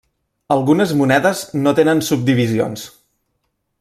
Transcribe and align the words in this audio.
Algunes 0.53 0.93
monedes 1.01 1.43
no 1.67 1.73
tenen 1.81 2.01
subdivisions. 2.09 2.87